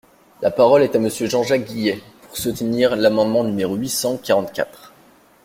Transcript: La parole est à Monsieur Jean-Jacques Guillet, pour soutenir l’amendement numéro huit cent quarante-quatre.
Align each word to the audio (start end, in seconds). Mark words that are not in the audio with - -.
La 0.41 0.49
parole 0.49 0.81
est 0.81 0.95
à 0.95 0.99
Monsieur 0.99 1.27
Jean-Jacques 1.29 1.65
Guillet, 1.65 2.01
pour 2.23 2.35
soutenir 2.35 2.95
l’amendement 2.95 3.43
numéro 3.43 3.75
huit 3.75 3.89
cent 3.89 4.17
quarante-quatre. 4.17 4.95